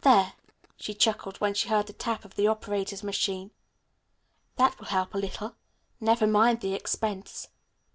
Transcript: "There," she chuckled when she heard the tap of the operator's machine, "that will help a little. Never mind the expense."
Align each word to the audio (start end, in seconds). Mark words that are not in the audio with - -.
"There," 0.00 0.32
she 0.78 0.94
chuckled 0.94 1.36
when 1.36 1.52
she 1.52 1.68
heard 1.68 1.86
the 1.86 1.92
tap 1.92 2.24
of 2.24 2.34
the 2.34 2.46
operator's 2.46 3.02
machine, 3.02 3.50
"that 4.56 4.78
will 4.78 4.86
help 4.86 5.12
a 5.12 5.18
little. 5.18 5.54
Never 6.00 6.26
mind 6.26 6.62
the 6.62 6.72
expense." 6.72 7.48